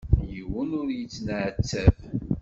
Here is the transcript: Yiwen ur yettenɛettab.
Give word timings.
Yiwen 0.33 0.71
ur 0.79 0.87
yettenɛettab. 0.91 1.95